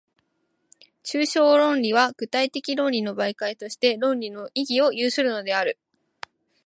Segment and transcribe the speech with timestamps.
[1.03, 5.77] 抽象論理は具体的論理の媒介として、論理の意義を有するのである。